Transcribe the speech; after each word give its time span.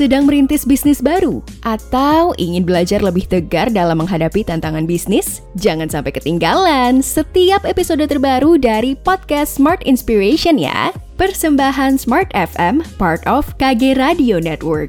Sedang 0.00 0.24
merintis 0.24 0.64
bisnis 0.64 1.04
baru 1.04 1.44
atau 1.60 2.32
ingin 2.40 2.64
belajar 2.64 3.04
lebih 3.04 3.28
tegar 3.28 3.68
dalam 3.68 4.00
menghadapi 4.00 4.40
tantangan 4.40 4.88
bisnis? 4.88 5.44
Jangan 5.60 5.92
sampai 5.92 6.08
ketinggalan 6.08 7.04
setiap 7.04 7.68
episode 7.68 8.00
terbaru 8.08 8.56
dari 8.56 8.96
podcast 8.96 9.60
Smart 9.60 9.84
Inspiration 9.84 10.56
ya. 10.56 10.88
Persembahan 11.20 12.00
Smart 12.00 12.32
FM, 12.32 12.80
part 12.96 13.20
of 13.28 13.44
KG 13.60 14.00
Radio 14.00 14.40
Network. 14.40 14.88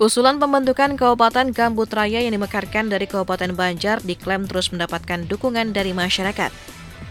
Usulan 0.00 0.40
pembentukan 0.40 0.96
Kabupaten 0.96 1.52
Gambut 1.52 1.92
Raya 1.92 2.24
yang 2.24 2.32
dimekarkan 2.32 2.88
dari 2.88 3.04
Kabupaten 3.04 3.52
Banjar 3.52 4.00
diklaim 4.00 4.48
terus 4.48 4.72
mendapatkan 4.72 5.28
dukungan 5.28 5.76
dari 5.76 5.92
masyarakat, 5.92 6.48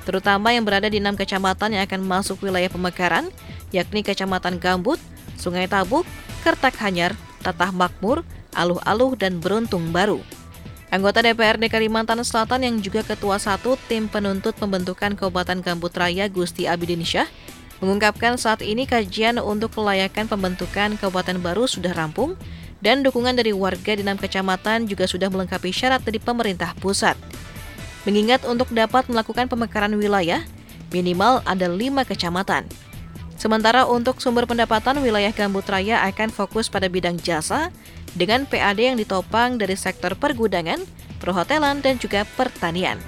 terutama 0.03 0.53
yang 0.55 0.65
berada 0.65 0.87
di 0.87 0.99
enam 0.99 1.13
kecamatan 1.15 1.75
yang 1.77 1.83
akan 1.85 2.01
masuk 2.03 2.41
wilayah 2.43 2.69
pemekaran, 2.69 3.29
yakni 3.71 4.03
Kecamatan 4.03 4.57
Gambut, 4.57 4.97
Sungai 5.39 5.65
Tabuk, 5.65 6.03
Kertak 6.43 6.77
Hanyar, 6.81 7.15
Tatah 7.41 7.73
Makmur, 7.73 8.21
Aluh-Aluh, 8.53 9.15
dan 9.15 9.39
Beruntung 9.39 9.89
Baru. 9.89 10.21
Anggota 10.91 11.23
DPRD 11.23 11.71
Kalimantan 11.71 12.19
Selatan 12.19 12.67
yang 12.67 12.75
juga 12.83 12.99
Ketua 13.07 13.39
Satu 13.39 13.79
Tim 13.87 14.11
Penuntut 14.11 14.59
Pembentukan 14.59 15.15
Kabupaten 15.15 15.63
Gambut 15.63 15.95
Raya 15.95 16.27
Gusti 16.27 16.67
Abidin 16.67 17.07
Syah 17.07 17.31
mengungkapkan 17.79 18.37
saat 18.37 18.61
ini 18.61 18.85
kajian 18.85 19.41
untuk 19.41 19.73
kelayakan 19.73 20.29
pembentukan 20.29 20.99
kabupaten 21.01 21.41
baru 21.41 21.65
sudah 21.65 21.95
rampung 21.97 22.37
dan 22.83 23.01
dukungan 23.01 23.33
dari 23.33 23.53
warga 23.53 23.97
di 23.97 24.05
enam 24.05 24.21
kecamatan 24.21 24.85
juga 24.85 25.09
sudah 25.09 25.33
melengkapi 25.33 25.73
syarat 25.73 26.03
dari 26.05 26.21
pemerintah 26.21 26.77
pusat. 26.77 27.17
Mengingat 28.01 28.41
untuk 28.49 28.73
dapat 28.73 29.05
melakukan 29.05 29.45
pemekaran 29.45 29.93
wilayah, 29.93 30.41
minimal 30.89 31.45
ada 31.45 31.69
lima 31.69 32.01
kecamatan. 32.01 32.65
Sementara 33.37 33.89
untuk 33.89 34.21
sumber 34.21 34.45
pendapatan 34.45 35.01
wilayah 35.01 35.33
Gambut 35.33 35.65
Raya 35.65 36.01
akan 36.09 36.29
fokus 36.29 36.69
pada 36.69 36.85
bidang 36.89 37.17
jasa, 37.17 37.73
dengan 38.13 38.45
PAD 38.45 38.93
yang 38.93 38.97
ditopang 38.97 39.57
dari 39.57 39.73
sektor 39.73 40.13
pergudangan, 40.13 40.81
perhotelan, 41.17 41.79
dan 41.81 41.97
juga 41.97 42.27
pertanian. 42.37 43.01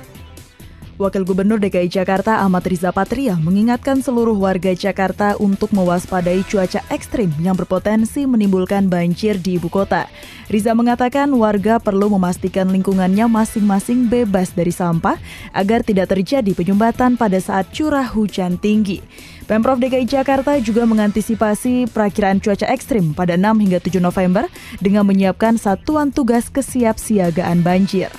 Wakil 0.93 1.25
Gubernur 1.25 1.57
DKI 1.57 1.89
Jakarta 1.89 2.45
Ahmad 2.45 2.69
Riza 2.69 2.93
Patria 2.93 3.33
mengingatkan 3.33 4.05
seluruh 4.05 4.37
warga 4.37 4.77
Jakarta 4.77 5.33
untuk 5.41 5.73
mewaspadai 5.73 6.45
cuaca 6.45 6.85
ekstrim 6.93 7.33
yang 7.41 7.57
berpotensi 7.57 8.29
menimbulkan 8.29 8.85
banjir 8.93 9.41
di 9.41 9.57
ibu 9.57 9.73
kota. 9.73 10.05
Riza 10.53 10.77
mengatakan 10.77 11.33
warga 11.33 11.81
perlu 11.81 12.13
memastikan 12.13 12.69
lingkungannya 12.69 13.25
masing-masing 13.25 14.05
bebas 14.05 14.53
dari 14.53 14.69
sampah 14.69 15.17
agar 15.49 15.81
tidak 15.81 16.13
terjadi 16.13 16.53
penyumbatan 16.53 17.17
pada 17.17 17.41
saat 17.41 17.73
curah 17.73 18.05
hujan 18.05 18.61
tinggi. 18.61 19.01
Pemprov 19.49 19.81
DKI 19.81 20.05
Jakarta 20.05 20.61
juga 20.61 20.85
mengantisipasi 20.85 21.89
perakiraan 21.89 22.37
cuaca 22.37 22.69
ekstrim 22.69 23.17
pada 23.17 23.33
6 23.33 23.65
hingga 23.65 23.81
7 23.81 23.97
November 23.97 24.45
dengan 24.77 25.09
menyiapkan 25.09 25.57
satuan 25.57 26.13
tugas 26.13 26.53
kesiapsiagaan 26.53 27.65
banjir. 27.65 28.13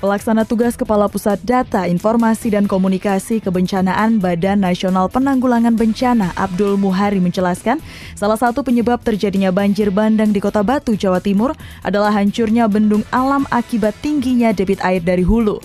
Pelaksana 0.00 0.48
tugas 0.48 0.80
Kepala 0.80 1.12
Pusat 1.12 1.44
Data, 1.44 1.84
Informasi 1.84 2.48
dan 2.48 2.64
Komunikasi 2.64 3.36
Kebencanaan 3.44 4.16
Badan 4.16 4.64
Nasional 4.64 5.12
Penanggulangan 5.12 5.76
Bencana 5.76 6.32
Abdul 6.40 6.80
Muhari 6.80 7.20
menjelaskan, 7.20 7.84
salah 8.16 8.40
satu 8.40 8.64
penyebab 8.64 9.04
terjadinya 9.04 9.52
banjir 9.52 9.92
bandang 9.92 10.32
di 10.32 10.40
Kota 10.40 10.64
Batu, 10.64 10.96
Jawa 10.96 11.20
Timur 11.20 11.52
adalah 11.84 12.16
hancurnya 12.16 12.64
bendung 12.64 13.04
alam 13.12 13.44
akibat 13.52 13.92
tingginya 14.00 14.56
debit 14.56 14.80
air 14.80 15.04
dari 15.04 15.20
hulu. 15.20 15.60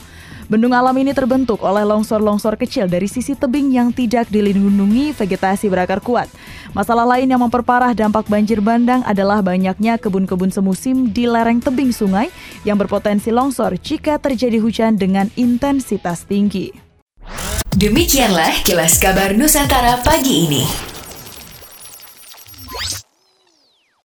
Bendung 0.46 0.78
alam 0.78 0.94
ini 0.94 1.10
terbentuk 1.10 1.58
oleh 1.66 1.82
longsor-longsor 1.82 2.54
kecil 2.62 2.86
dari 2.86 3.10
sisi 3.10 3.34
tebing 3.34 3.74
yang 3.74 3.90
tidak 3.90 4.30
dilindungi 4.30 5.10
vegetasi 5.18 5.66
berakar 5.74 5.98
kuat. 6.06 6.30
Masalah 6.78 7.18
lain 7.18 7.26
yang 7.26 7.42
memperparah 7.42 7.98
dampak 7.98 8.30
banjir 8.30 8.62
bandang 8.62 9.02
adalah 9.10 9.42
banyaknya 9.42 9.98
kebun-kebun 9.98 10.54
semusim 10.54 11.10
di 11.10 11.26
lereng 11.26 11.58
tebing 11.58 11.90
sungai 11.90 12.30
yang 12.62 12.78
berpotensi 12.78 13.34
longsor 13.34 13.74
jika 13.82 14.22
terjadi 14.22 14.62
hujan 14.62 15.02
dengan 15.02 15.34
intensitas 15.34 16.30
tinggi. 16.30 16.70
Demikianlah 17.74 18.62
kilas 18.62 19.02
kabar 19.02 19.34
Nusantara 19.34 20.06
pagi 20.06 20.46
ini. 20.46 20.95